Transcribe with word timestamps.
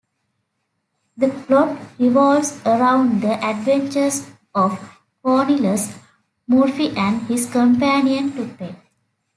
The 1.15 1.29
plot 1.29 1.77
revolves 1.99 2.59
around 2.65 3.21
the 3.21 3.33
adventures 3.33 4.25
of 4.55 4.79
Cornelius 5.21 5.95
Murphy 6.47 6.89
and 6.97 7.21
his 7.27 7.45
companion 7.47 8.31
Tuppe. 8.31 8.77